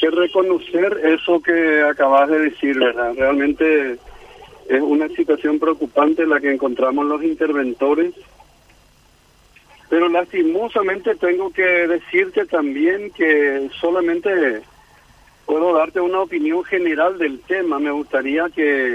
que 0.00 0.10
reconocer 0.10 1.00
eso 1.04 1.40
que 1.40 1.82
acabas 1.82 2.28
de 2.28 2.38
decir, 2.50 2.78
¿verdad? 2.78 3.14
Realmente 3.16 3.98
es 4.68 4.80
una 4.80 5.08
situación 5.08 5.58
preocupante 5.58 6.26
la 6.26 6.40
que 6.40 6.52
encontramos 6.52 7.06
los 7.06 7.22
interventores, 7.22 8.14
pero 9.88 10.08
lastimosamente 10.08 11.14
tengo 11.16 11.50
que 11.50 11.62
decirte 11.62 12.44
también 12.46 13.10
que 13.10 13.70
solamente 13.80 14.62
puedo 15.46 15.72
darte 15.72 16.00
una 16.00 16.20
opinión 16.20 16.62
general 16.64 17.16
del 17.18 17.40
tema. 17.40 17.78
Me 17.78 17.90
gustaría 17.90 18.50
que, 18.50 18.94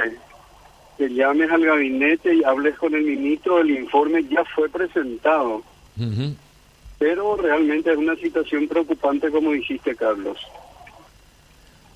que 1.00 1.10
llames 1.10 1.50
al 1.52 1.66
gabinete 1.66 2.36
y 2.36 2.44
hables 2.44 2.78
con 2.78 2.94
el 2.94 3.04
ministro. 3.04 3.60
El 3.60 3.72
informe 3.72 4.24
ya 4.26 4.46
fue 4.46 4.70
presentado. 4.70 5.64
Pero 7.00 7.36
realmente 7.38 7.92
es 7.92 7.98
una 7.98 8.16
situación 8.16 8.68
preocupante, 8.68 9.32
como 9.32 9.52
dijiste, 9.52 9.96
Carlos. 9.96 10.38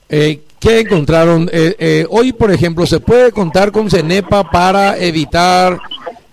Eh, 0.10 0.42
¿Qué 0.60 0.80
encontraron? 0.80 1.50
Eh, 1.52 1.76
eh, 1.78 2.06
hoy, 2.10 2.34
por 2.34 2.52
ejemplo, 2.52 2.86
¿se 2.86 3.00
puede 3.00 3.32
contar 3.32 3.72
con 3.72 3.90
CENEPA 3.92 4.50
para 4.50 4.98
evitar 4.98 5.78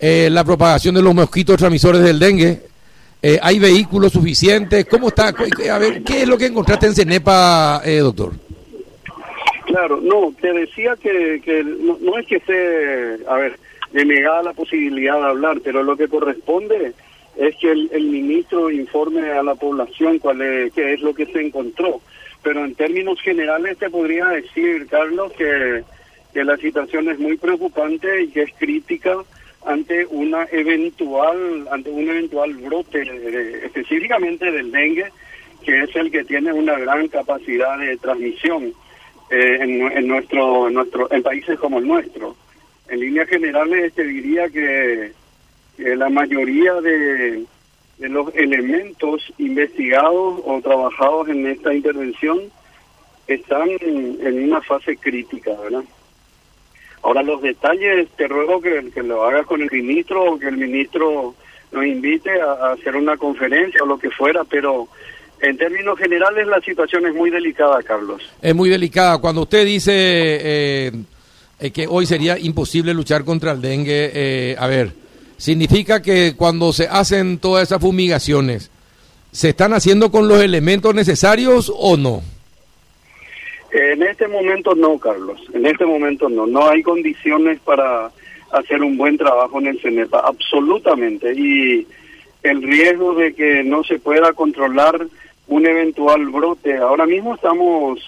eh, 0.01 0.29
la 0.31 0.45
propagación 0.45 0.95
de 0.95 1.03
los 1.03 1.15
mosquitos 1.15 1.57
transmisores 1.57 2.03
del 2.03 2.19
dengue? 2.19 2.61
Eh, 3.23 3.39
¿Hay 3.43 3.59
vehículos 3.59 4.13
suficientes? 4.13 4.87
¿Cómo 4.87 5.09
está? 5.09 5.29
A 5.29 5.79
ver, 5.79 6.03
¿qué 6.03 6.23
es 6.23 6.29
lo 6.29 6.39
que 6.39 6.47
encontraste 6.47 6.87
en 6.87 6.95
CENEPA, 6.95 7.83
eh, 7.85 7.99
doctor? 7.99 8.33
Claro, 9.67 10.01
no, 10.03 10.33
te 10.41 10.53
decía 10.53 10.97
que, 10.97 11.41
que 11.45 11.65
no, 11.65 11.99
no 12.01 12.19
es 12.19 12.27
que 12.27 12.37
esté, 12.37 13.27
a 13.29 13.35
ver, 13.37 13.59
denegada 13.93 14.43
la 14.43 14.53
posibilidad 14.53 15.19
de 15.19 15.27
hablar, 15.27 15.59
pero 15.63 15.83
lo 15.83 15.97
que 15.97 16.09
corresponde 16.09 16.93
es 17.37 17.57
que 17.57 17.73
el, 17.73 17.91
el 17.93 18.05
ministro 18.05 18.71
informe 18.71 19.31
a 19.31 19.43
la 19.43 19.55
población 19.55 20.19
cuál 20.19 20.41
es, 20.41 20.73
qué 20.73 20.95
es 20.95 21.01
lo 21.01 21.15
que 21.15 21.27
se 21.27 21.41
encontró. 21.41 22.01
Pero 22.45 22.65
en 22.65 22.75
términos 22.75 23.21
generales 23.23 23.79
te 23.79 23.91
podría 23.91 24.27
decir, 24.27 24.87
Carlos, 24.87 25.33
que, 25.33 25.83
que 26.33 26.45
la 26.45 26.57
situación 26.59 27.09
es 27.09 27.19
muy 27.19 27.37
preocupante 27.37 28.23
y 28.23 28.29
que 28.29 28.43
es 28.43 28.51
crítica 28.59 29.17
ante 29.67 30.05
una 30.07 30.47
eventual 30.53 31.67
ante 31.71 31.91
un 31.91 32.07
eventual 32.07 32.53
brote 32.53 33.01
específicamente 33.65 34.53
del 34.53 34.71
dengue 34.71 35.11
que 35.65 35.85
es 35.85 35.97
el 35.97 36.11
que 36.11 36.23
tiene 36.25 36.53
una 36.53 36.79
gran 36.79 37.09
capacidad 37.09 37.79
de 37.79 37.97
transmisión 37.97 38.75
eh, 39.31 39.59
en, 39.61 39.91
en 39.91 40.07
nuestro 40.07 40.69
en 40.69 40.75
nuestro 40.75 41.11
en 41.11 41.23
países 41.23 41.59
como 41.59 41.79
el 41.79 41.89
nuestro. 41.89 42.37
En 42.89 43.01
líneas 43.01 43.27
generales 43.27 43.95
te 43.95 44.05
diría 44.05 44.51
que 44.51 45.13
la 45.79 46.11
mayoría 46.11 46.75
de, 46.83 47.45
de 47.99 48.09
los 48.09 48.35
elementos 48.35 49.23
investigados 49.39 50.41
o 50.45 50.61
trabajados 50.63 51.29
en 51.29 51.47
esta 51.47 51.73
intervención 51.73 52.41
están 53.27 53.69
en 53.81 54.45
una 54.45 54.61
fase 54.61 54.97
crítica 54.97 55.51
verdad 55.63 55.85
Ahora 57.05 57.23
los 57.23 57.43
detalles, 57.43 58.09
te 58.17 58.27
ruego 58.27 58.63
que, 58.63 58.91
que 58.93 59.03
lo 59.03 59.25
hagas 59.25 59.47
con 59.47 59.61
el 59.61 59.71
ministro 59.71 60.25
o 60.25 60.39
que 60.39 60.49
el 60.49 60.57
ministro 60.57 61.35
nos 61.71 61.85
invite 61.85 62.31
a, 62.41 62.73
hacer 62.73 62.97
una 62.97 63.19
conferencia 63.19 63.83
o 63.83 63.87
lo 63.87 63.99
que 63.99 64.09
fuera, 64.11 64.43
pero 64.45 64.89
en 65.43 65.59
términos 65.59 65.99
generales 65.99 66.47
la 66.47 66.61
situación 66.61 67.07
es 67.07 67.15
muy 67.15 67.29
delicada, 67.29 67.83
Carlos. 67.83 68.23
Es 68.41 68.55
muy 68.55 68.71
delicada. 68.71 69.19
Cuando 69.19 69.43
usted 69.43 69.67
dice 69.67 69.93
eh, 69.93 70.93
eh, 71.61 71.71
que 71.73 71.87
hoy 71.87 72.07
sería 72.07 72.39
imposible 72.39 72.95
luchar 72.95 73.23
contra 73.23 73.53
el 73.53 73.61
dengue, 73.61 74.11
eh, 74.15 74.57
a 74.59 74.67
ver, 74.67 74.95
significa 75.37 76.03
que 76.03 76.35
cuando 76.37 76.73
se 76.73 76.87
hacen 76.89 77.39
todas 77.39 77.65
esas 77.65 77.81
fumigaciones, 77.81 78.71
¿se 79.33 79.51
están 79.51 79.73
haciendo 79.73 80.11
con 80.11 80.29
los 80.29 80.43
elementos 80.43 80.95
necesarios 80.95 81.73
o 81.75 81.97
no? 81.97 82.23
En 83.73 84.03
este 84.05 84.29
momento 84.29 84.75
no, 84.75 84.99
Carlos, 84.99 85.41
en 85.53 85.67
este 85.67 85.85
momento 85.85 86.29
no. 86.29 86.47
No 86.47 86.69
hay 86.69 86.83
condiciones 86.83 87.59
para 87.61 88.11
hacer 88.53 88.83
un 88.83 88.97
buen 88.97 89.19
trabajo 89.19 89.59
en 89.59 89.67
el 89.67 89.81
CENEPA, 89.81 90.21
absolutamente. 90.21 91.35
Y 91.35 91.87
el 92.45 92.63
riesgo 92.63 93.15
de 93.15 93.35
que 93.35 93.65
no 93.65 93.83
se 93.83 93.99
pueda 93.99 94.33
controlar 94.33 95.07
un 95.49 95.67
eventual 95.67 96.27
brote. 96.27 96.77
Ahora 96.77 97.07
mismo 97.07 97.35
estamos 97.35 97.99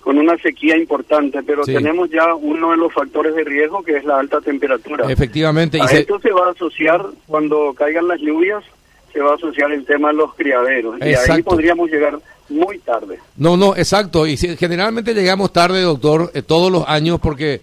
con 0.00 0.18
una 0.18 0.36
sequía 0.38 0.76
importante, 0.76 1.42
pero 1.42 1.64
Sí. 1.64 1.74
tenemos 1.74 2.08
ya 2.10 2.34
uno 2.34 2.70
de 2.70 2.76
los 2.78 2.92
factores 2.92 3.34
de 3.34 3.44
riesgo 3.44 3.82
que 3.82 3.96
es 3.98 4.04
la 4.04 4.18
alta 4.18 4.40
temperatura. 4.40 5.10
Efectivamente. 5.10 5.78
A 5.80 5.84
esto 5.86 6.18
se 6.20 6.30
va 6.30 6.46
a 6.48 6.50
asociar, 6.52 7.04
cuando 7.26 7.74
caigan 7.74 8.08
las 8.08 8.18
lluvias, 8.20 8.64
se 9.12 9.20
va 9.20 9.32
a 9.32 9.34
asociar 9.34 9.70
el 9.72 9.84
tema 9.84 10.08
de 10.08 10.14
los 10.14 10.34
criaderos. 10.34 10.96
Y 11.00 11.14
ahí 11.30 11.42
podríamos 11.42 11.90
llegar 11.90 12.18
muy 12.48 12.78
tarde. 12.78 13.18
No, 13.36 13.56
no, 13.56 13.76
exacto. 13.76 14.26
Y 14.26 14.36
si- 14.36 14.56
generalmente 14.56 15.12
llegamos 15.14 15.52
tarde, 15.52 15.82
doctor, 15.82 16.30
eh, 16.34 16.42
todos 16.42 16.70
los 16.72 16.84
años, 16.88 17.18
porque 17.20 17.60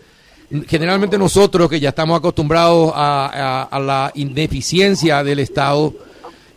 generalmente 0.68 1.18
nosotros 1.18 1.70
que 1.70 1.80
ya 1.80 1.90
estamos 1.90 2.18
acostumbrados 2.20 2.92
a, 2.96 3.26
a- 3.26 3.64
a 3.64 3.80
la 3.80 4.12
ineficiencia 4.16 5.24
del 5.24 5.40
Estado, 5.40 5.94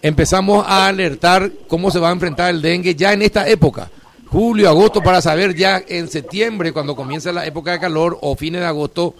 empezamos 0.02 0.64
a 0.66 0.86
alertar 0.86 1.50
cómo 1.68 1.90
se 1.90 1.98
va 1.98 2.08
a 2.10 2.12
enfrentar 2.12 2.50
el 2.50 2.62
dengue 2.62 2.94
ya 2.94 3.12
en 3.12 3.22
esta 3.22 3.48
época, 3.48 3.90
julio, 4.30 4.68
agosto, 4.68 5.02
para 5.02 5.20
saber 5.20 5.54
ya 5.54 5.82
en 5.86 6.08
septiembre, 6.08 6.72
cuando 6.72 6.94
comienza 6.94 7.32
la 7.32 7.46
época 7.46 7.72
de 7.72 7.80
calor 7.80 8.16
o 8.20 8.36
fines 8.36 8.60
de 8.60 8.66
agosto, 8.66 9.14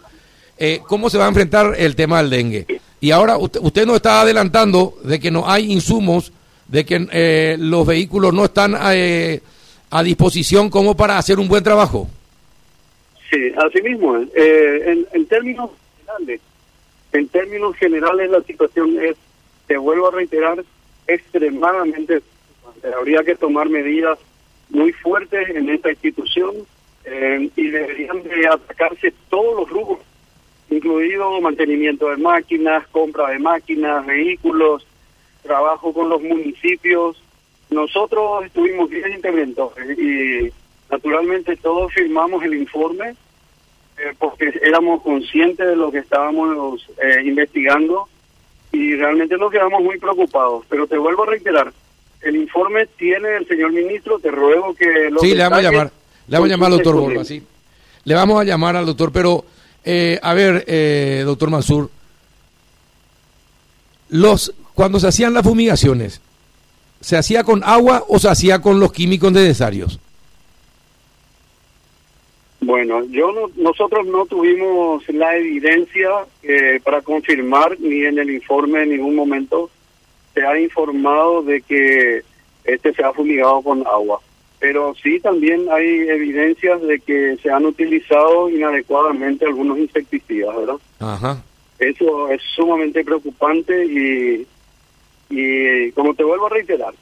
eh, 0.56 0.80
cómo 0.86 1.10
se 1.10 1.18
va 1.18 1.24
a 1.24 1.28
enfrentar 1.28 1.74
el 1.76 1.96
tema 1.96 2.22
del 2.22 2.30
dengue. 2.30 2.66
Y 3.00 3.10
ahora 3.10 3.36
usted, 3.36 3.60
usted 3.62 3.86
nos 3.86 3.96
está 3.96 4.20
adelantando 4.20 4.98
de 5.02 5.18
que 5.18 5.30
no 5.30 5.50
hay 5.50 5.72
insumos, 5.72 6.32
de 6.68 6.84
que 6.84 7.08
eh, 7.12 7.56
los 7.58 7.86
vehículos 7.86 8.32
no 8.32 8.44
están 8.44 8.76
eh, 8.92 9.40
a 9.90 10.02
disposición 10.02 10.70
como 10.70 10.96
para 10.96 11.18
hacer 11.18 11.38
un 11.40 11.48
buen 11.48 11.64
trabajo. 11.64 12.08
Sí, 13.30 13.52
así 13.56 13.82
mismo. 13.82 14.16
Eh, 14.16 14.82
en, 14.86 15.06
en 15.12 15.26
términos 15.26 15.70
generales, 15.98 16.40
en 17.12 17.28
términos 17.28 17.76
generales 17.76 18.30
la 18.30 18.42
situación 18.42 18.96
es, 19.02 19.16
te 19.66 19.76
vuelvo 19.76 20.08
a 20.08 20.12
reiterar, 20.12 20.62
extremadamente. 21.06 22.20
Habría 22.96 23.24
que 23.24 23.34
tomar 23.34 23.68
medidas 23.68 24.18
muy 24.70 24.92
fuertes 24.92 25.48
en 25.50 25.68
esta 25.68 25.90
institución 25.90 26.54
eh, 27.04 27.50
y 27.56 27.68
deberían 27.68 28.22
de 28.22 28.48
atacarse 28.48 29.12
todos 29.28 29.56
los 29.56 29.70
rubros, 29.70 30.00
incluido 30.70 31.40
mantenimiento 31.40 32.08
de 32.08 32.16
máquinas, 32.16 32.86
compra 32.88 33.30
de 33.30 33.38
máquinas, 33.38 34.06
vehículos, 34.06 34.86
trabajo 35.42 35.92
con 35.92 36.08
los 36.08 36.22
municipios. 36.22 37.22
Nosotros 37.70 38.44
estuvimos 38.44 38.90
10 38.90 39.14
interventores 39.14 39.98
y 39.98 40.52
naturalmente 40.90 41.56
todos 41.56 41.92
firmamos 41.92 42.42
el 42.44 42.54
informe 42.54 43.14
eh, 43.98 44.14
porque 44.18 44.52
éramos 44.62 45.02
conscientes 45.02 45.66
de 45.66 45.76
lo 45.76 45.90
que 45.90 45.98
estábamos 45.98 46.86
eh, 47.02 47.22
investigando 47.24 48.08
y 48.72 48.94
realmente 48.96 49.36
nos 49.36 49.50
quedamos 49.50 49.82
muy 49.82 49.98
preocupados. 49.98 50.64
Pero 50.68 50.86
te 50.86 50.96
vuelvo 50.96 51.24
a 51.24 51.26
reiterar, 51.26 51.72
el 52.22 52.36
informe 52.36 52.86
tiene 52.98 53.36
el 53.36 53.46
señor 53.48 53.72
ministro, 53.72 54.18
te 54.18 54.30
ruego 54.30 54.74
que 54.74 55.08
lo 55.10 55.20
Sí, 55.20 55.34
le 55.34 55.42
vamos 55.42 55.58
a 55.58 55.62
llamar, 55.62 55.92
le 56.28 56.36
vamos 56.36 56.46
a 56.48 56.50
llamar 56.52 56.66
al 56.70 56.76
doctor 56.78 56.96
Borba, 56.96 57.24
sí. 57.24 57.42
Le 58.04 58.14
vamos 58.14 58.40
a 58.40 58.44
llamar 58.44 58.76
al 58.76 58.86
doctor, 58.86 59.10
pero 59.12 59.44
eh, 59.84 60.18
a 60.22 60.34
ver, 60.34 60.64
eh, 60.66 61.22
doctor 61.24 61.50
Mansur, 61.50 61.90
los 64.10 64.52
cuando 64.74 64.98
se 65.00 65.08
hacían 65.08 65.34
las 65.34 65.42
fumigaciones, 65.44 66.20
¿se 67.00 67.16
hacía 67.16 67.44
con 67.44 67.62
agua 67.64 68.04
o 68.08 68.18
se 68.18 68.28
hacía 68.28 68.60
con 68.60 68.80
los 68.80 68.92
químicos 68.92 69.32
necesarios? 69.32 69.98
Bueno, 72.60 73.04
yo 73.06 73.32
no- 73.32 73.50
nosotros 73.56 74.06
no 74.06 74.26
tuvimos 74.26 75.02
la 75.08 75.36
evidencia 75.36 76.08
eh, 76.42 76.80
para 76.84 77.00
confirmar 77.02 77.78
ni 77.80 78.04
en 78.04 78.18
el 78.18 78.30
informe 78.30 78.82
en 78.82 78.90
ningún 78.90 79.14
momento 79.16 79.70
se 80.34 80.42
ha 80.46 80.58
informado 80.58 81.42
de 81.42 81.60
que 81.62 82.22
este 82.64 82.92
se 82.94 83.02
ha 83.02 83.12
fumigado 83.12 83.62
con 83.62 83.86
agua. 83.86 84.20
Pero 84.58 84.94
sí 85.02 85.18
también 85.20 85.66
hay 85.70 85.86
evidencias 86.08 86.82
de 86.82 87.00
que 87.00 87.36
se 87.42 87.50
han 87.50 87.64
utilizado 87.64 88.50
inadecuadamente 88.50 89.46
algunos 89.46 89.78
insecticidas, 89.78 90.54
¿verdad? 90.56 90.76
Ajá. 91.00 91.42
Eso 91.78 92.28
es 92.30 92.42
sumamente 92.54 93.02
preocupante 93.02 93.86
y, 93.86 94.46
y 95.30 95.90
como 95.92 96.14
te 96.14 96.24
vuelvo 96.24 96.46
a 96.46 96.50
reiterar, 96.50 96.92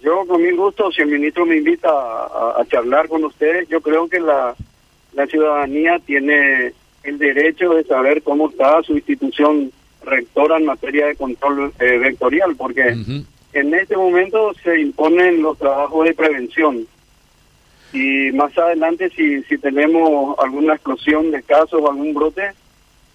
yo 0.00 0.24
con 0.26 0.40
mil 0.40 0.56
gusto, 0.56 0.92
si 0.92 1.02
el 1.02 1.08
ministro 1.08 1.44
me 1.44 1.56
invita 1.56 1.88
a, 1.88 2.26
a- 2.56 2.60
a 2.60 2.64
charlar 2.66 3.08
con 3.08 3.24
ustedes, 3.24 3.68
yo 3.68 3.80
creo 3.80 4.08
que 4.08 4.20
la, 4.20 4.54
la 5.14 5.26
ciudadanía 5.26 5.98
tiene 6.06 6.72
el 7.02 7.18
derecho 7.18 7.70
de 7.74 7.82
saber 7.84 8.22
cómo 8.22 8.48
está 8.50 8.80
su 8.84 8.92
institución 8.94 9.72
rectora 10.08 10.56
en 10.56 10.64
materia 10.66 11.06
de 11.06 11.16
control 11.16 11.72
eh, 11.78 11.98
vectorial, 11.98 12.56
porque 12.56 12.96
en 13.52 13.74
este 13.74 13.96
momento 13.96 14.52
se 14.62 14.80
imponen 14.80 15.42
los 15.42 15.56
trabajos 15.58 16.04
de 16.04 16.14
prevención. 16.14 16.86
Y 17.92 18.30
más 18.32 18.56
adelante, 18.58 19.10
si, 19.16 19.42
si 19.44 19.56
tenemos 19.58 20.38
alguna 20.38 20.74
explosión 20.74 21.30
de 21.30 21.42
casos 21.42 21.80
o 21.82 21.90
algún 21.90 22.12
brote, 22.12 22.42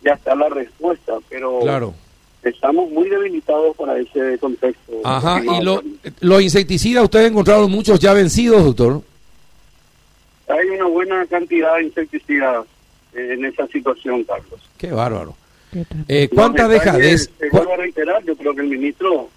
ya 0.04 0.13
está 0.13 0.34
la 0.36 0.50
respuesta. 0.50 1.13
Pero 1.30 1.60
Claro. 1.62 1.94
estamos 2.42 2.90
muy 2.90 3.07
debilitados 3.07 3.75
para 3.78 4.00
ese 4.00 4.38
contexto. 4.40 4.94
Ajá. 5.04 5.42
Y 5.44 5.63
lo- 5.63 5.84
los 6.22 6.42
insecticidas, 6.42 7.04
ustedes 7.04 7.30
encontraron 7.30 7.69
muchos 7.72 8.00
ya 8.00 8.13
vencidos, 8.13 8.63
doctor. 8.63 9.01
hay 10.48 10.68
una 10.69 10.86
buena 10.86 11.25
cantidad 11.28 11.75
de 11.78 11.84
insecticidas 11.84 12.66
eh, 13.13 13.34
en 13.34 13.45
esa 13.45 13.68
situación, 13.68 14.24
Carlos. 14.24 14.60
Qué 14.78 14.92
bárbaro. 14.92 15.36
Eh, 16.08 16.30
¿Cuánta 16.34 16.68
dejadez? 16.68 17.30
Te 17.38 17.50
vuelvo 17.50 17.74
a 17.74 17.78
reiterar, 17.78 18.24
yo 18.24 18.36
creo 18.36 18.54
que 18.54 18.62
el 18.62 18.68
ministro 18.68 19.30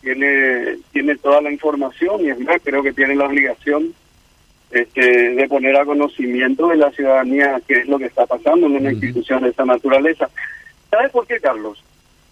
tiene 0.00 0.78
tiene 0.92 1.16
toda 1.16 1.40
la 1.40 1.50
información 1.50 2.24
y 2.24 2.30
es 2.30 2.38
más, 2.40 2.60
creo 2.62 2.82
que 2.82 2.92
tiene 2.92 3.16
la 3.16 3.26
obligación 3.26 3.92
este, 4.70 5.00
de 5.00 5.48
poner 5.48 5.76
a 5.76 5.84
conocimiento 5.84 6.68
de 6.68 6.76
la 6.76 6.90
ciudadanía 6.90 7.60
qué 7.66 7.80
es 7.80 7.88
lo 7.88 7.98
que 7.98 8.06
está 8.06 8.26
pasando 8.26 8.66
en 8.66 8.76
una 8.76 8.92
institución 8.92 9.42
de 9.42 9.50
esa 9.50 9.64
naturaleza. 9.64 10.28
¿Sabes 10.90 11.10
por 11.10 11.26
qué, 11.26 11.40
Carlos? 11.40 11.82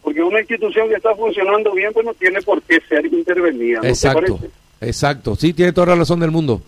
Porque 0.02 0.22
una 0.22 0.40
institución 0.40 0.88
que 0.88 0.96
está 0.96 1.14
funcionando 1.14 1.72
bien, 1.72 1.92
pues 1.92 2.04
no 2.04 2.14
tiene 2.14 2.42
por 2.42 2.60
qué 2.62 2.80
ser 2.88 3.06
intervenida. 3.06 3.80
exacto, 3.82 4.38
exacto. 4.80 5.36
Sí, 5.36 5.54
tiene 5.54 5.72
toda 5.72 5.88
la 5.88 5.96
razón 5.96 6.20
del 6.20 6.30
mundo. 6.30 6.60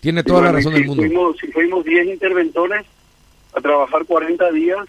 Tiene 0.00 0.24
toda 0.24 0.42
la 0.42 0.52
razón 0.52 0.74
del 0.74 0.86
mundo. 0.86 1.02
Fuimos, 1.02 1.36
si 1.38 1.46
fuimos 1.48 1.84
10 1.84 2.08
interventores 2.08 2.84
a 3.54 3.60
trabajar 3.60 4.04
40 4.04 4.50
días, 4.50 4.80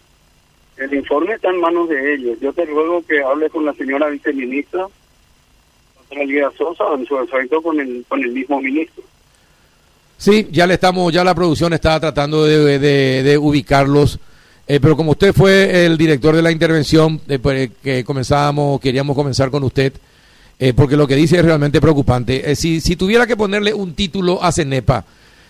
el 0.77 0.93
informe 0.93 1.33
está 1.33 1.49
en 1.49 1.59
manos 1.59 1.89
de 1.89 2.15
ellos. 2.15 2.37
Yo 2.41 2.53
te 2.53 2.65
ruego 2.65 3.03
que 3.05 3.21
hable 3.21 3.49
con 3.49 3.65
la 3.65 3.73
señora 3.73 4.09
viceministra, 4.09 4.87
Sosa, 6.57 6.83
en 6.95 7.05
su 7.05 7.17
efecto 7.19 7.61
con 7.61 7.79
el, 7.79 8.05
con 8.07 8.23
el 8.23 8.31
mismo 8.31 8.61
ministro. 8.61 9.03
Sí, 10.17 10.47
ya 10.51 10.67
le 10.67 10.75
estamos, 10.75 11.11
ya 11.11 11.23
la 11.23 11.35
producción 11.35 11.73
está 11.73 11.99
tratando 11.99 12.45
de, 12.45 12.79
de, 12.79 13.37
ubicarlos. 13.37 14.19
Eh, 14.67 14.79
pero 14.79 14.95
como 14.95 15.11
usted 15.11 15.33
fue 15.33 15.85
el 15.85 15.97
director 15.97 16.35
de 16.35 16.41
la 16.41 16.51
intervención, 16.51 17.19
eh, 17.27 17.39
pues, 17.39 17.71
que 17.83 18.03
comenzábamos, 18.03 18.79
queríamos 18.79 19.15
comenzar 19.15 19.51
con 19.51 19.63
usted, 19.63 19.91
eh, 20.59 20.73
porque 20.73 20.95
lo 20.95 21.07
que 21.07 21.15
dice 21.15 21.37
es 21.37 21.45
realmente 21.45 21.81
preocupante. 21.81 22.55
si, 22.55 22.79
si 22.79 22.95
tuviera 22.95 23.27
que 23.27 23.35
ponerle 23.35 23.73
un 23.73 23.95
título 23.95 24.41
a 24.41 24.51
CENEPA, 24.51 25.03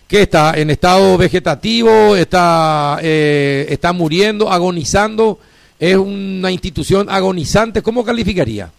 ¿qué 0.07 0.23
está? 0.23 0.53
¿En 0.55 0.69
estado 0.69 1.17
vegetativo? 1.17 2.15
¿Está, 2.15 2.99
está 3.01 3.93
muriendo, 3.93 4.49
agonizando? 4.51 5.39
¿Es 5.79 5.95
una 5.95 6.51
institución 6.51 7.09
agonizante? 7.09 7.81
¿Cómo 7.81 8.03
calificaría? 8.03 8.71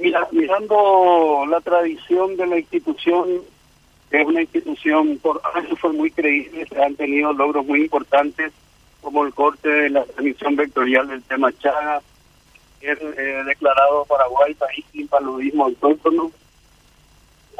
mira, 0.00 0.26
mirando 0.32 1.44
la 1.48 1.60
tradición 1.60 2.36
de 2.36 2.46
la 2.46 2.58
institución, 2.58 3.42
es 4.10 4.26
una 4.26 4.42
institución 4.42 5.18
por 5.18 5.40
años 5.54 5.78
fue 5.78 5.92
muy 5.92 6.10
creíble, 6.10 6.66
se 6.66 6.82
han 6.82 6.94
tenido 6.94 7.32
logros 7.32 7.66
muy 7.66 7.82
importantes 7.82 8.52
como 9.02 9.24
el 9.24 9.34
corte 9.34 9.68
de 9.68 9.90
la 9.90 10.04
transmisión 10.04 10.56
vectorial 10.56 11.08
del 11.08 11.22
tema 11.22 11.52
Chaga, 11.58 12.00
es 12.80 12.98
eh, 13.00 13.42
declarado 13.46 14.04
Paraguay 14.04 14.54
país 14.54 14.84
sin 14.92 15.08
paludismo 15.08 15.64
autóctono. 15.64 16.30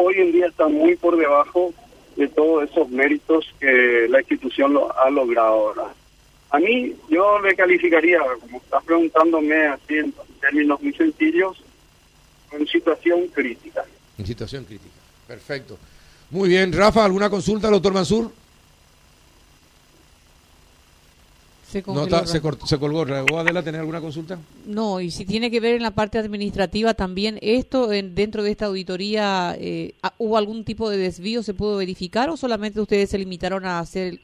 Hoy 0.00 0.14
en 0.16 0.30
día 0.30 0.46
está 0.46 0.68
muy 0.68 0.94
por 0.94 1.16
debajo 1.16 1.74
de 2.14 2.28
todos 2.28 2.70
esos 2.70 2.88
méritos 2.88 3.52
que 3.58 4.06
la 4.08 4.20
institución 4.20 4.72
lo 4.72 4.96
ha 4.96 5.10
logrado. 5.10 5.74
A 6.50 6.58
mí, 6.60 6.94
yo 7.08 7.40
le 7.40 7.54
calificaría, 7.56 8.20
como 8.40 8.58
estás 8.58 8.84
preguntándome 8.84 9.66
así 9.66 9.98
en 9.98 10.14
términos 10.40 10.80
muy 10.80 10.92
sencillos, 10.92 11.62
en 12.52 12.66
situación 12.68 13.26
crítica. 13.28 13.84
En 14.16 14.24
situación 14.24 14.64
crítica, 14.64 14.94
perfecto. 15.26 15.76
Muy 16.30 16.48
bien, 16.48 16.72
Rafa, 16.72 17.04
¿alguna 17.04 17.28
consulta, 17.28 17.68
doctor 17.68 17.92
Mansur? 17.92 18.30
Se, 21.68 21.82
no, 21.86 22.06
se, 22.06 22.40
se, 22.66 22.78
colgó. 22.78 23.04
¿Vos, 23.04 23.40
Adela, 23.40 23.62
tener 23.62 23.82
alguna 23.82 24.00
consulta? 24.00 24.38
No, 24.64 25.02
y 25.02 25.10
si 25.10 25.26
tiene 25.26 25.50
que 25.50 25.60
ver 25.60 25.74
en 25.74 25.82
la 25.82 25.90
parte 25.90 26.16
administrativa 26.16 26.94
también, 26.94 27.38
¿esto 27.42 27.92
en, 27.92 28.14
dentro 28.14 28.42
de 28.42 28.52
esta 28.52 28.64
auditoría 28.64 29.54
eh, 29.58 29.92
hubo 30.16 30.38
algún 30.38 30.64
tipo 30.64 30.88
de 30.88 30.96
desvío? 30.96 31.42
¿Se 31.42 31.52
pudo 31.52 31.76
verificar 31.76 32.30
o 32.30 32.38
solamente 32.38 32.80
ustedes 32.80 33.10
se 33.10 33.18
limitaron 33.18 33.66
a 33.66 33.80
hacer 33.80 34.14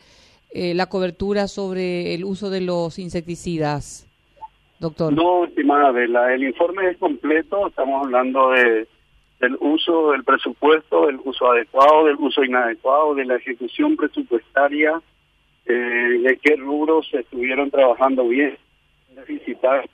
eh, 0.54 0.72
la 0.72 0.86
cobertura 0.86 1.46
sobre 1.46 2.14
el 2.14 2.24
uso 2.24 2.48
de 2.48 2.62
los 2.62 2.98
insecticidas, 2.98 4.08
doctor? 4.80 5.12
No, 5.12 5.44
estimada 5.44 5.88
Adela, 5.88 6.32
el 6.32 6.44
informe 6.44 6.88
es 6.92 6.96
completo, 6.96 7.66
estamos 7.66 8.06
hablando 8.06 8.52
de 8.52 8.88
del 9.40 9.58
uso 9.60 10.12
del 10.12 10.24
presupuesto, 10.24 11.06
del 11.06 11.20
uso 11.22 11.50
adecuado, 11.50 12.06
del 12.06 12.16
uso 12.16 12.42
inadecuado, 12.42 13.14
de 13.14 13.26
la 13.26 13.36
ejecución 13.36 13.96
presupuestaria, 13.96 15.02
eh, 15.66 15.72
de 15.72 16.38
qué 16.42 16.56
rubros 16.56 17.08
estuvieron 17.12 17.70
trabajando 17.70 18.28
bien, 18.28 18.56
deficitar. 19.14 19.88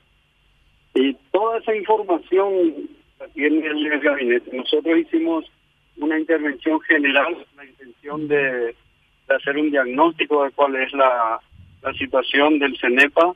Y 0.95 1.15
toda 1.31 1.59
esa 1.59 1.75
información 1.75 2.89
la 3.19 3.29
tiene 3.29 3.67
el 3.67 4.01
gabinete. 4.01 4.57
Nosotros 4.57 4.99
hicimos 4.99 5.45
una 5.97 6.19
intervención 6.19 6.81
general, 6.81 7.47
la 7.57 7.65
intención 7.65 8.27
de, 8.29 8.75
hacer 9.29 9.57
un 9.57 9.71
diagnóstico 9.71 10.45
de 10.45 10.51
cuál 10.51 10.77
es 10.77 10.93
la, 10.93 11.41
situación 11.99 12.59
del 12.59 12.79
CENEPA 12.79 13.33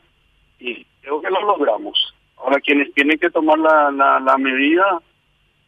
y 0.58 0.84
creo 1.00 1.22
que 1.22 1.31
lo 1.31 1.40
logramos. 1.46 2.14
Ahora, 2.36 2.60
quienes 2.60 2.92
tienen 2.92 3.19
que 3.19 3.31
tomar 3.31 3.58
la, 3.58 4.36
medida 4.38 5.00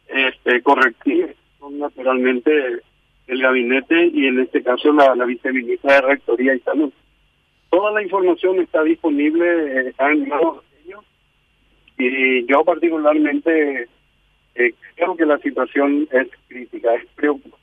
este, 0.07 0.61
correctivas 0.61 1.31
son 1.59 1.79
naturalmente 1.79 2.81
el 3.27 3.41
gabinete 3.41 4.09
y 4.13 4.27
en 4.27 4.39
este 4.39 4.63
caso 4.63 4.91
la, 4.93 5.15
la 5.15 5.25
viceministra 5.25 5.95
de 5.95 6.01
Rectoría 6.01 6.55
y 6.55 6.59
Salud. 6.59 6.91
Toda 7.69 7.91
la 7.91 8.01
información 8.01 8.59
está 8.59 8.81
disponible, 8.83 9.45
eh, 9.45 9.89
está 9.89 10.09
en 10.11 10.27
manos 10.27 10.57
de 10.57 10.65
y 11.99 12.45
yo 12.45 12.63
particularmente 12.63 13.87
eh, 14.53 14.73
creo 14.95 15.17
que 15.17 15.25
la 15.25 15.39
situación 15.39 16.07
es 16.11 16.27
crítica, 16.47 16.93
es 16.93 17.07
preocupante. 17.15 17.57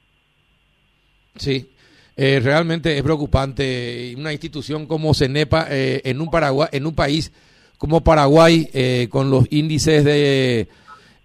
Sí, 1.36 1.70
eh, 2.16 2.40
realmente 2.42 2.96
es 2.96 3.02
preocupante 3.02 4.12
una 4.16 4.32
institución 4.32 4.86
como 4.86 5.14
CENEPA 5.14 5.66
en 5.70 6.20
un 6.20 6.30
Paraguay, 6.30 6.68
en 6.72 6.86
un 6.86 6.94
país 6.96 7.32
como 7.78 8.02
Paraguay 8.02 8.68
con 9.08 9.30
los 9.30 9.46
índices 9.50 10.04
de 10.04 10.66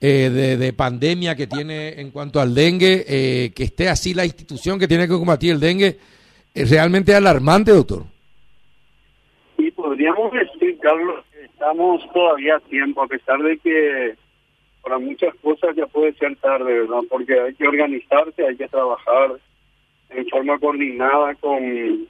eh, 0.02 0.58
de, 0.58 0.74
pandemia 0.74 1.36
que 1.36 1.48
tiene 1.48 2.00
en 2.00 2.12
cuanto 2.12 2.40
al 2.40 2.56
dengue, 2.56 3.04
eh, 3.06 3.52
que 3.54 3.64
esté 3.64 3.90
así 3.90 4.14
la 4.14 4.24
institución 4.24 4.80
que 4.80 4.88
tiene 4.88 5.08
que 5.08 5.14
combatir 5.14 5.52
el 5.52 5.60
dengue, 5.60 5.98
es 6.54 6.70
realmente 6.70 7.14
alarmante, 7.14 7.72
doctor. 7.72 8.04
Y 9.58 9.72
podríamos 9.72 10.32
decir, 10.32 10.78
Carlos, 10.80 11.26
que 11.34 11.44
estamos 11.44 12.02
todavía 12.14 12.56
a 12.56 12.60
tiempo, 12.62 13.04
a 13.04 13.08
pesar 13.08 13.40
de 13.40 13.58
que 13.58 14.16
para 14.82 15.00
muchas 15.00 15.36
cosas 15.36 15.76
ya 15.76 15.86
puede 15.88 16.14
ser 16.14 16.36
tarde, 16.38 16.80
¿verdad? 16.80 17.02
Porque 17.10 17.38
hay 17.38 17.54
que 17.54 17.68
organizarse, 17.68 18.48
hay 18.48 18.56
que 18.56 18.70
trabajar 18.70 19.32
en 20.10 20.28
forma 20.28 20.58
coordinada 20.60 21.36
con, 21.36 22.08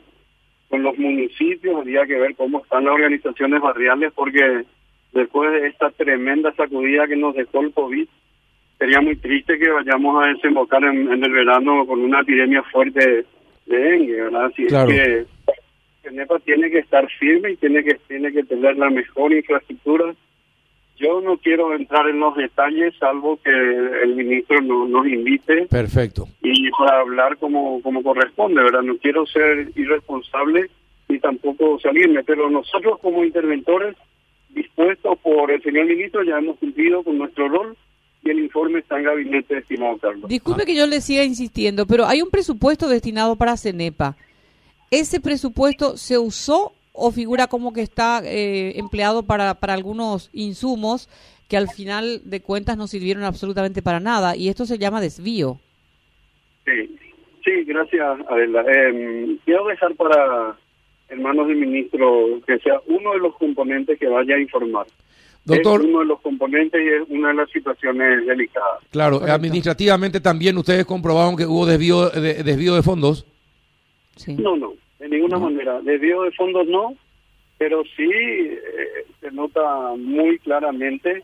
con 0.69 0.83
los 0.83 0.97
municipios, 0.97 1.75
habría 1.75 2.05
que 2.05 2.19
ver 2.19 2.35
cómo 2.35 2.61
están 2.61 2.85
las 2.85 2.93
organizaciones 2.93 3.61
barriales, 3.61 4.13
porque 4.13 4.63
después 5.13 5.51
de 5.51 5.67
esta 5.67 5.89
tremenda 5.91 6.53
sacudida 6.53 7.07
que 7.07 7.15
nos 7.15 7.35
dejó 7.35 7.61
el 7.61 7.73
COVID, 7.73 8.07
sería 8.77 9.01
muy 9.01 9.15
triste 9.17 9.59
que 9.59 9.69
vayamos 9.69 10.23
a 10.23 10.27
desembocar 10.27 10.83
en, 10.83 11.11
el 11.11 11.31
verano 11.31 11.85
con 11.85 11.99
una 11.99 12.21
epidemia 12.21 12.63
fuerte 12.63 13.25
de 13.65 13.77
dengue, 13.77 14.21
¿verdad? 14.21 14.45
Así 14.45 14.65
es 14.65 14.73
que 14.73 15.25
Cenepa 16.01 16.39
tiene 16.39 16.71
que 16.71 16.79
estar 16.79 17.07
firme 17.19 17.51
y 17.51 17.57
tiene 17.57 17.83
que 17.83 17.95
tiene 18.07 18.31
que 18.31 18.43
tener 18.43 18.77
la 18.77 18.89
mejor 18.89 19.33
infraestructura. 19.33 20.15
Yo 20.95 21.21
no 21.21 21.37
quiero 21.37 21.73
entrar 21.73 22.09
en 22.09 22.19
los 22.19 22.35
detalles, 22.35 22.93
salvo 22.99 23.39
que 23.41 23.49
el 23.49 24.15
ministro 24.15 24.61
no, 24.61 24.85
nos 24.85 25.07
invite. 25.07 25.67
Perfecto. 25.67 26.27
Y 26.41 26.69
para 26.71 26.99
hablar 26.99 27.37
como, 27.37 27.81
como 27.81 28.03
corresponde, 28.03 28.61
¿verdad? 28.61 28.81
No 28.81 28.97
quiero 28.97 29.25
ser 29.25 29.71
irresponsable 29.75 30.69
ni 31.07 31.19
tampoco 31.19 31.79
salirme, 31.79 32.23
pero 32.23 32.49
nosotros 32.49 32.99
como 32.99 33.23
interventores 33.23 33.95
dispuesto 34.49 35.15
por 35.17 35.51
el 35.51 35.61
señor 35.61 35.85
ministro, 35.85 36.23
ya 36.23 36.37
hemos 36.37 36.57
cumplido 36.57 37.03
con 37.03 37.17
nuestro 37.17 37.47
rol 37.47 37.77
y 38.23 38.29
el 38.29 38.39
informe 38.39 38.79
está 38.79 38.97
en 38.97 39.05
gabinete, 39.05 39.57
estimado 39.57 39.97
Carlos. 39.97 40.29
Disculpe 40.29 40.65
que 40.65 40.75
yo 40.75 40.85
le 40.87 41.01
siga 41.01 41.23
insistiendo, 41.23 41.85
pero 41.85 42.05
hay 42.05 42.21
un 42.21 42.29
presupuesto 42.29 42.87
destinado 42.87 43.35
para 43.35 43.57
CENEPA. 43.57 44.17
¿Ese 44.91 45.19
presupuesto 45.19 45.97
se 45.97 46.17
usó 46.17 46.73
o 46.91 47.11
figura 47.11 47.47
como 47.47 47.73
que 47.73 47.81
está 47.81 48.21
eh, 48.25 48.77
empleado 48.77 49.23
para, 49.23 49.53
para 49.55 49.73
algunos 49.73 50.29
insumos 50.33 51.09
que 51.47 51.57
al 51.57 51.69
final 51.69 52.21
de 52.25 52.41
cuentas 52.41 52.77
no 52.77 52.87
sirvieron 52.87 53.23
absolutamente 53.23 53.81
para 53.81 53.99
nada? 53.99 54.35
Y 54.35 54.49
esto 54.49 54.65
se 54.65 54.77
llama 54.77 54.99
desvío. 54.99 55.59
Sí, 56.65 56.97
sí 57.45 57.63
gracias, 57.65 58.19
Adela. 58.29 58.65
Eh, 58.67 59.37
quiero 59.45 59.67
dejar 59.67 59.95
para 59.95 60.57
hermanos 61.09 61.47
del 61.47 61.57
ministro, 61.57 62.41
que 62.45 62.59
sea 62.59 62.79
uno 62.87 63.13
de 63.13 63.19
los 63.19 63.35
componentes 63.35 63.99
que 63.99 64.07
vaya 64.07 64.35
a 64.35 64.39
informar. 64.39 64.87
Doctor, 65.45 65.81
es 65.81 65.87
uno 65.87 65.99
de 65.99 66.05
los 66.05 66.21
componentes 66.21 66.81
y 66.81 66.87
es 66.87 67.09
una 67.09 67.29
de 67.29 67.33
las 67.35 67.49
situaciones 67.49 68.25
delicadas. 68.25 68.83
Claro, 68.91 69.21
administrativamente 69.23 70.19
también 70.19 70.57
ustedes 70.57 70.85
comprobaron 70.85 71.35
que 71.35 71.45
hubo 71.45 71.65
desvío 71.65 72.09
de, 72.09 72.43
desvío 72.43 72.75
de 72.75 72.83
fondos. 72.83 73.25
Sí. 74.15 74.35
No, 74.35 74.55
no, 74.55 74.73
de 74.99 75.09
ninguna 75.09 75.39
manera. 75.39 75.81
Desvío 75.81 76.23
de 76.23 76.31
fondos 76.31 76.67
no, 76.67 76.93
pero 77.57 77.83
sí 77.95 78.09
eh, 78.11 79.05
se 79.19 79.31
nota 79.31 79.95
muy 79.97 80.37
claramente 80.39 81.23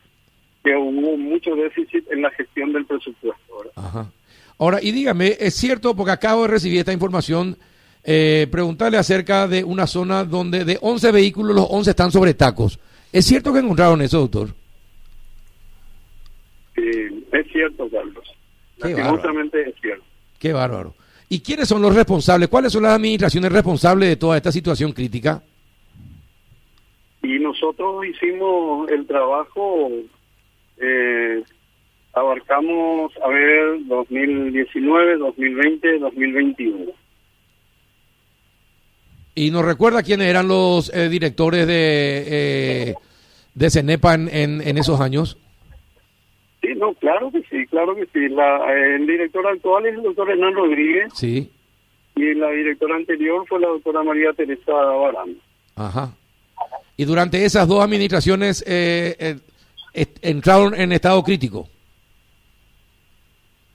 que 0.63 0.75
hubo 0.75 1.18
mucho 1.18 1.56
déficit 1.56 2.10
en 2.12 2.24
la 2.24 2.32
gestión 2.32 2.74
del 2.74 2.86
presupuesto. 2.86 3.72
Ajá. 3.75 4.12
Ahora, 4.58 4.80
y 4.82 4.92
dígame, 4.92 5.36
es 5.39 5.54
cierto, 5.54 5.96
porque 5.96 6.13
acabo 6.13 6.44
de 6.44 6.48
recibir 6.48 6.80
esta 6.80 6.94
información, 6.94 7.58
eh, 8.08 8.48
preguntarle 8.52 8.98
acerca 8.98 9.48
de 9.48 9.64
una 9.64 9.88
zona 9.88 10.24
donde 10.24 10.64
de 10.64 10.78
11 10.80 11.12
vehículos, 11.12 11.56
los 11.56 11.68
11 11.70 11.90
están 11.90 12.12
sobre 12.12 12.36
tacos. 12.36 12.80
¿Es 13.12 13.26
cierto 13.26 13.52
que 13.52 13.60
encontraron 13.60 14.02
eso, 14.02 14.20
doctor? 14.20 14.50
Sí, 16.76 17.26
es 17.32 17.48
cierto, 17.52 17.90
Carlos. 17.90 18.24
Qué 18.80 18.90
Lastimosamente 18.90 19.70
es 19.70 19.76
cierto. 19.82 20.04
Qué 20.38 20.54
bárbaro. 20.54 20.94
¿Y 21.30 21.40
quiénes 21.40 21.68
son 21.68 21.82
los 21.82 21.96
responsables? 21.96 22.48
¿Cuáles 22.50 22.72
son 22.72 22.84
las 22.84 22.94
administraciones 22.94 23.52
responsables 23.52 24.10
de 24.10 24.16
toda 24.18 24.38
esta 24.38 24.52
situación 24.52 24.92
crítica? 24.92 25.42
Y 27.24 27.40
nosotros 27.40 28.06
hicimos 28.06 28.88
el 28.92 29.08
trabajo, 29.08 29.90
eh, 30.78 31.44
abarcamos, 32.14 33.12
a 33.24 33.30
ver, 33.30 33.80
2019, 33.88 35.18
2020, 35.18 35.98
2021. 35.98 37.05
¿Y 39.36 39.51
nos 39.51 39.65
recuerda 39.65 40.01
quiénes 40.01 40.27
eran 40.27 40.48
los 40.48 40.94
eh, 40.94 41.10
directores 41.10 41.68
de, 41.68 42.24
eh, 42.89 42.96
de 43.54 43.70
CENEPA 43.70 44.13
en, 44.13 44.30
en, 44.30 44.62
en 44.68 44.77
esos 44.77 45.01
años? 45.01 45.38
Sí, 46.62 46.70
no, 46.77 46.94
claro 46.96 47.30
que 47.32 47.42
sí, 47.50 47.65
claro 47.68 47.96
que 47.96 48.06
sí. 48.13 48.30
La, 48.30 48.74
el 48.96 49.06
director 49.06 49.46
actual 49.46 49.86
es 49.88 49.96
el 49.96 50.04
doctor 50.04 50.32
Hernán 50.32 50.54
Rodríguez 50.56 51.12
Sí. 51.13 51.51
y 52.15 52.34
la 52.34 52.50
directora 52.50 52.96
anterior 52.96 53.46
fue 53.48 53.60
la 53.60 53.68
doctora 53.68 54.04
María 54.04 54.32
Teresa 54.34 54.72
Barán. 54.72 55.36
Ajá. 55.75 56.13
Y 56.98 57.04
durante 57.04 57.44
esas 57.44 57.68
dos 57.68 57.84
administraciones 57.84 58.63
eh, 58.65 59.38
eh, 59.94 60.06
entraron 60.22 60.74
en 60.80 60.94
estado 60.94 61.22
crítico. 61.24 61.68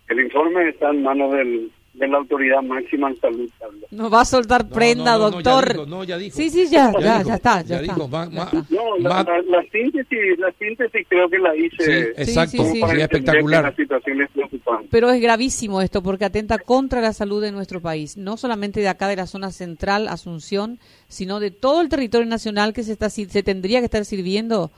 El 0.09 0.21
informe 0.21 0.71
está 0.71 0.91
en 0.91 1.03
manos 1.03 1.33
del, 1.33 1.71
de 2.01 2.09
la 2.09 2.17
autoridad 2.19 2.63
máxima 2.63 3.11
en 3.11 3.21
salud. 3.21 3.49
Nos 3.91 4.13
va 4.13 4.23
a 4.23 4.25
soltar 4.25 4.69
prenda, 4.69 5.13
no, 5.19 5.31
no, 5.31 5.31
no, 5.31 5.41
ya 5.43 5.51
doctor. 5.53 5.69
dijo, 5.73 5.87
no, 5.87 6.05
ya 6.05 6.17
dijo. 6.19 6.37
Sí, 6.37 6.51
sí, 6.51 6.67
ya, 6.71 6.91
Ya 6.93 7.01
ya, 7.01 7.23
ya 7.23 7.35
está, 7.35 7.61
ya 7.63 7.67
ya, 7.69 7.81
está. 7.83 7.95
dijo, 7.95 8.09
ma- 8.09 8.25
ya 8.25 8.31
ma- 8.31 8.45
está. 8.45 8.67
No, 8.71 8.99
la, 8.99 9.09
Ma- 9.11 9.23
la- 9.23 9.43
la 9.59 9.63
síntesis, 9.71 10.39
la 10.39 10.53
síntesis 10.59 11.07
creo 11.09 11.29
que 11.29 11.39
la 11.39 11.55
hice 11.55 11.77
Sí, 11.79 11.85
Sí, 12.17 12.23
exacto, 12.31 12.65
sí, 12.65 12.71
sí. 12.73 12.81
que 12.83 13.03
espectacular. 13.03 13.65
La 13.65 13.77
situación 13.77 14.23
es 14.23 14.31
preocupante. 14.31 14.89
Pero 14.91 15.11
es 15.11 15.21
gravísimo 15.21 15.83
esto 15.83 16.03
porque 16.03 16.25
atenta 16.25 16.59
contra 16.59 17.01
la 17.01 17.13
salud 17.13 17.43
de 17.43 17.53
nuestro 17.53 17.81
país, 17.81 18.17
no 18.17 18.37
solamente 18.37 18.81
de 18.81 18.89
acá 18.89 19.07
de 19.07 19.17
la 19.17 19.27
zona 19.27 19.53
central, 19.53 20.09
Asunción, 20.09 20.79
sino 21.09 21.39
de 21.39 21.51
todo 21.51 21.81
el 21.83 21.89
territorio 21.89 22.27
nacional 22.27 22.73
que 22.73 22.83
se 22.83 22.93
está 22.93 23.11
se 23.11 23.43
tendría 23.43 23.79
que 23.81 23.85
estar 23.85 24.05
sirviendo 24.05 24.71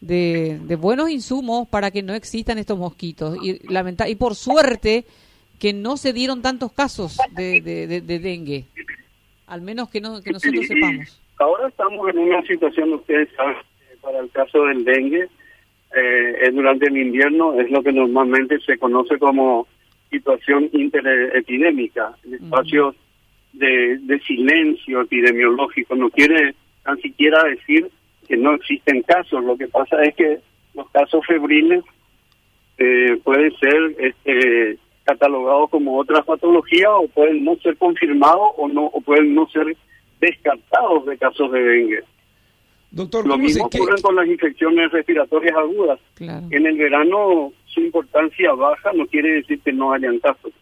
de, 0.00 0.58
de 0.66 0.76
buenos 0.76 1.08
insumos 1.10 1.68
para 1.68 1.90
que 1.90 2.02
no 2.02 2.14
existan 2.14 2.58
estos 2.58 2.78
mosquitos. 2.78 3.38
Y, 3.42 3.60
lamenta 3.72 4.08
y 4.08 4.16
por 4.16 4.34
suerte 4.34 5.06
que 5.58 5.72
no 5.72 5.96
se 5.96 6.12
dieron 6.12 6.42
tantos 6.42 6.72
casos 6.72 7.16
de, 7.32 7.60
de, 7.60 7.86
de- 7.86 8.00
de 8.00 8.18
dengue, 8.18 8.64
al 9.46 9.60
menos 9.62 9.88
que, 9.90 10.00
no, 10.00 10.20
que 10.22 10.30
nosotros 10.32 10.66
sepamos. 10.66 11.20
Ahora 11.38 11.68
estamos 11.68 12.08
en 12.10 12.18
una 12.18 12.42
situación, 12.42 12.92
ustedes 12.94 13.28
saben, 13.36 13.56
eh, 13.56 13.96
para 14.00 14.18
el 14.20 14.30
caso 14.30 14.64
del 14.66 14.84
dengue, 14.84 15.28
eh, 15.96 16.34
es 16.42 16.54
durante 16.54 16.86
el 16.86 16.96
invierno 16.96 17.58
es 17.60 17.70
lo 17.70 17.82
que 17.82 17.92
normalmente 17.92 18.58
se 18.60 18.78
conoce 18.78 19.18
como 19.18 19.66
situación 20.10 20.68
interepidémica, 20.72 22.14
espacios 22.30 22.94
de, 23.52 23.98
de 23.98 24.20
silencio 24.20 25.00
epidemiológico. 25.02 25.94
No 25.94 26.10
quiere 26.10 26.54
tan 26.84 26.98
siquiera 26.98 27.42
decir 27.44 27.88
que 28.28 28.36
no 28.36 28.54
existen 28.54 29.02
casos. 29.02 29.42
Lo 29.44 29.56
que 29.56 29.68
pasa 29.68 30.02
es 30.04 30.14
que 30.14 30.38
los 30.74 30.88
casos 30.90 31.24
febriles 31.26 31.84
eh, 32.78 33.18
pueden 33.22 33.52
ser 33.58 33.94
este, 33.98 34.78
catalogados 35.04 35.70
como 35.70 35.98
otra 35.98 36.22
patología 36.22 36.90
o 36.94 37.06
pueden 37.08 37.44
no 37.44 37.56
ser 37.62 37.76
confirmados 37.76 38.48
o 38.56 38.68
no 38.68 38.86
o 38.86 39.00
pueden 39.00 39.34
no 39.34 39.46
ser 39.48 39.76
descartados 40.20 41.06
de 41.06 41.18
casos 41.18 41.52
de 41.52 41.60
dengue. 41.62 42.00
Doctor, 42.90 43.26
Lo 43.26 43.32
¿cómo 43.34 43.42
se- 43.42 43.54
mismo 43.54 43.66
ocurre 43.66 44.00
con 44.02 44.14
las 44.16 44.26
infecciones 44.28 44.90
respiratorias 44.92 45.56
agudas. 45.56 45.98
Claro. 46.14 46.46
En 46.50 46.66
el 46.66 46.76
verano 46.76 47.52
su 47.66 47.80
importancia 47.80 48.52
baja, 48.52 48.92
no 48.94 49.04
quiere 49.06 49.34
decir 49.34 49.60
que 49.64 49.72
no 49.72 49.92
hayan 49.92 50.18
casos. 50.20 50.52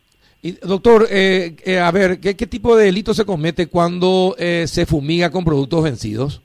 y, 0.40 0.52
doctor, 0.52 1.06
eh, 1.10 1.54
eh, 1.64 1.78
a 1.78 1.90
ver, 1.92 2.18
¿qué, 2.20 2.34
qué 2.34 2.46
tipo 2.46 2.74
de 2.74 2.86
delito 2.86 3.12
se 3.14 3.24
comete 3.26 3.66
cuando 3.68 4.34
eh, 4.38 4.64
se 4.66 4.86
fumiga 4.86 5.30
con 5.30 5.44
productos 5.44 5.84
vencidos? 5.84 6.42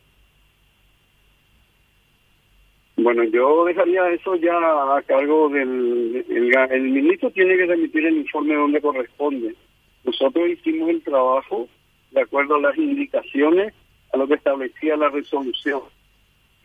Bueno, 3.07 3.23
yo 3.23 3.63
dejaría 3.63 4.09
eso 4.09 4.35
ya 4.35 4.51
a 4.51 5.01
cargo 5.03 5.47
del 5.47 6.25
el, 6.29 6.53
el 6.53 6.81
ministro 6.81 7.31
tiene 7.31 7.55
que 7.55 7.65
remitir 7.65 8.05
el 8.05 8.17
informe 8.17 8.53
donde 8.53 8.81
corresponde. 8.81 9.55
Nosotros 10.03 10.49
hicimos 10.49 10.89
el 10.89 11.01
trabajo 11.01 11.69
de 12.11 12.19
acuerdo 12.19 12.55
a 12.55 12.59
las 12.59 12.77
indicaciones 12.77 13.73
a 14.11 14.17
lo 14.17 14.27
que 14.27 14.33
establecía 14.33 14.97
la 14.97 15.07
resolución. 15.07 15.83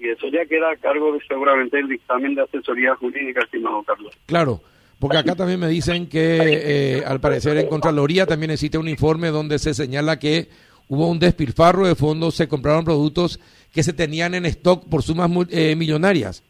Y 0.01 0.09
eso 0.09 0.27
ya 0.33 0.45
queda 0.47 0.73
a 0.73 0.77
cargo 0.79 1.13
de 1.13 1.21
seguramente 1.29 1.79
el 1.79 1.87
dictamen 1.87 2.35
de 2.35 2.43
asesoría 2.43 2.97
jurídica, 2.97 3.43
estimado 3.43 3.85
Carlos. 3.85 4.13
Claro, 4.27 4.61
porque 4.99 5.19
acá 5.19 5.37
también 5.37 5.61
me 5.61 5.69
dicen 5.69 6.09
que 6.09 6.39
eh, 6.41 7.05
al 7.07 7.21
parecer 7.21 7.57
en 7.57 7.69
Contraloría 7.69 8.27
también 8.27 8.51
existe 8.51 8.79
un 8.79 8.89
informe 8.89 9.29
donde 9.29 9.61
se 9.61 9.75
señala 9.75 10.19
que 10.19 10.49
hubo 10.89 11.09
un 11.09 11.19
despilfarro 11.19 11.87
de 11.87 11.95
fondos, 11.95 12.35
se 12.35 12.49
compraron 12.49 12.85
productos 12.85 13.41
que 13.73 13.83
se 13.83 13.93
tenían 13.93 14.35
en 14.35 14.47
stock 14.47 14.89
por 14.89 15.03
sumas 15.03 15.31
eh, 15.51 15.75
millonarias. 15.77 16.45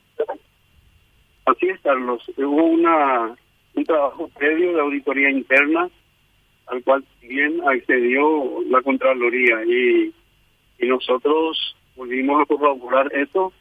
Así 1.46 1.68
es, 1.68 1.80
Carlos. 1.80 2.22
Hubo 2.36 2.64
una, 2.64 3.36
un 3.74 3.84
trabajo 3.84 4.28
previo 4.36 4.74
de 4.74 4.80
auditoría 4.80 5.30
interna 5.30 5.88
al 6.66 6.82
cual 6.84 7.04
bien 7.20 7.60
accedió 7.68 8.62
la 8.68 8.80
Contraloría 8.82 9.64
y, 9.66 10.14
y 10.78 10.86
nosotros 10.86 11.76
volvimos 11.96 12.40
a 12.40 12.46
corroborar 12.46 13.12
eso. 13.14 13.52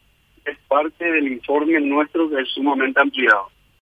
Es 0.46 0.58
parte 0.68 1.06
del 1.06 1.28
informe 1.28 1.80
nuestro 1.82 2.30
que 2.30 2.42
es 2.42 2.50
sumamente 2.50 3.00
ampliado. 3.02 3.50